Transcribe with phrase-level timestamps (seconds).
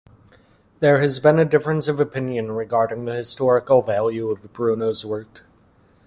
[0.79, 5.43] There has been a difference of opinion regarding the historical value of Bruno's work.